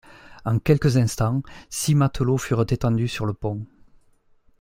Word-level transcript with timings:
En 0.45 0.57
quelques 0.57 0.97
instants, 0.97 1.43
six 1.69 1.93
matelots 1.93 2.39
furent 2.39 2.65
étendus 2.71 3.07
sur 3.07 3.27
le 3.27 3.33
pont. 3.33 3.67